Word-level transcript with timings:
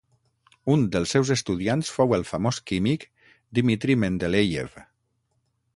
Un 0.75 0.85
dels 0.95 1.13
seus 1.15 1.31
estudiants 1.35 1.91
fou 1.97 2.15
el 2.17 2.25
famós 2.31 2.61
químic 2.71 3.07
Dmitri 3.59 3.99
Mendeléiev. 4.05 4.81